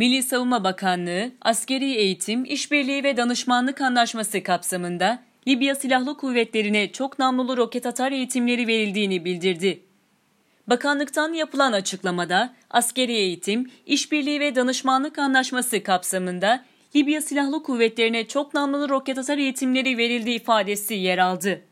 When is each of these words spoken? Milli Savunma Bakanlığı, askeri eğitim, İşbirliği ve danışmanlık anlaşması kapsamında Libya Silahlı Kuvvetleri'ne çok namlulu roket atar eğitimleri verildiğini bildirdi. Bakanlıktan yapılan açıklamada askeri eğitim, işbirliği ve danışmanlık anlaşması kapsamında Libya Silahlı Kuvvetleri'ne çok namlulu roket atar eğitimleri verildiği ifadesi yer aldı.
Milli 0.00 0.22
Savunma 0.22 0.64
Bakanlığı, 0.64 1.32
askeri 1.42 1.94
eğitim, 1.94 2.44
İşbirliği 2.44 3.04
ve 3.04 3.16
danışmanlık 3.16 3.80
anlaşması 3.80 4.42
kapsamında 4.42 5.22
Libya 5.48 5.74
Silahlı 5.74 6.16
Kuvvetleri'ne 6.16 6.92
çok 6.92 7.18
namlulu 7.18 7.56
roket 7.56 7.86
atar 7.86 8.12
eğitimleri 8.12 8.66
verildiğini 8.66 9.24
bildirdi. 9.24 9.82
Bakanlıktan 10.66 11.32
yapılan 11.32 11.72
açıklamada 11.72 12.54
askeri 12.70 13.12
eğitim, 13.12 13.70
işbirliği 13.86 14.40
ve 14.40 14.54
danışmanlık 14.54 15.18
anlaşması 15.18 15.82
kapsamında 15.82 16.64
Libya 16.96 17.20
Silahlı 17.20 17.62
Kuvvetleri'ne 17.62 18.28
çok 18.28 18.54
namlulu 18.54 18.88
roket 18.88 19.18
atar 19.18 19.38
eğitimleri 19.38 19.98
verildiği 19.98 20.36
ifadesi 20.36 20.94
yer 20.94 21.18
aldı. 21.18 21.62